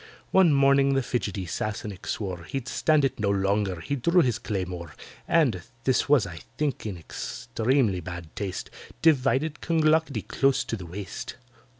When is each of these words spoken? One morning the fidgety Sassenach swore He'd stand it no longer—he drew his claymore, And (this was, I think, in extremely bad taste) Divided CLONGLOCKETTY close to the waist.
One 0.31 0.51
morning 0.51 0.95
the 0.95 1.03
fidgety 1.03 1.45
Sassenach 1.45 2.07
swore 2.07 2.45
He'd 2.45 2.67
stand 2.67 3.05
it 3.05 3.19
no 3.19 3.29
longer—he 3.29 3.97
drew 3.97 4.21
his 4.23 4.39
claymore, 4.39 4.95
And 5.27 5.61
(this 5.83 6.09
was, 6.09 6.25
I 6.25 6.39
think, 6.57 6.87
in 6.87 6.97
extremely 6.97 7.99
bad 7.99 8.35
taste) 8.35 8.71
Divided 9.03 9.61
CLONGLOCKETTY 9.61 10.23
close 10.27 10.63
to 10.63 10.75
the 10.75 10.87
waist. 10.87 11.35